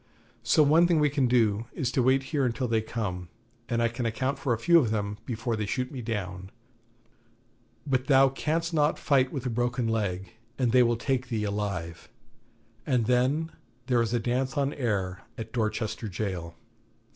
So 0.41 0.63
one 0.63 0.87
thing 0.87 0.99
we 0.99 1.11
can 1.11 1.27
do 1.27 1.67
is 1.73 1.91
to 1.91 2.01
wait 2.01 2.23
here 2.33 2.43
until 2.43 2.67
they 2.67 2.81
come, 2.81 3.29
and 3.69 3.83
I 3.83 3.87
can 3.87 4.07
account 4.07 4.39
for 4.39 4.51
a 4.51 4.57
few 4.57 4.79
of 4.79 4.89
them 4.89 5.19
before 5.27 5.55
they 5.55 5.67
shoot 5.67 5.91
me 5.91 6.01
down; 6.01 6.49
but 7.85 8.07
thou 8.07 8.29
canst 8.29 8.73
not 8.73 8.97
fight 8.97 9.31
with 9.31 9.45
a 9.45 9.51
broken 9.51 9.87
leg, 9.87 10.31
and 10.57 10.71
they 10.71 10.81
will 10.81 10.97
take 10.97 11.27
thee 11.27 11.43
alive, 11.43 12.09
and 12.83 13.05
then 13.05 13.51
there 13.85 14.01
is 14.01 14.11
a 14.11 14.19
dance 14.19 14.57
on 14.57 14.73
air 14.73 15.21
at 15.37 15.53
Dorchester 15.53 16.07
Jail.' 16.07 16.55